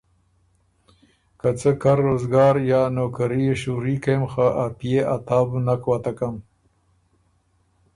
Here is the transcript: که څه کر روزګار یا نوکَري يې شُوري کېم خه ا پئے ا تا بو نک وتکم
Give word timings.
که 1.39 1.49
څه 1.59 1.69
کر 1.81 1.97
روزګار 2.07 2.53
یا 2.71 2.81
نوکَري 2.95 3.41
يې 3.47 3.55
شُوري 3.61 3.95
کېم 4.03 4.23
خه 4.31 4.47
ا 4.63 4.67
پئے 4.77 4.99
ا 5.13 5.15
تا 5.27 5.39
بو 5.47 5.57
نک 5.65 5.83
وتکم 5.89 6.35